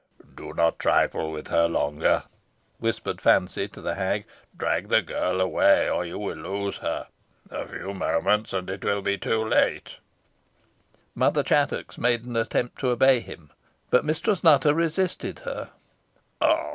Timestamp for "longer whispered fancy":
1.67-3.67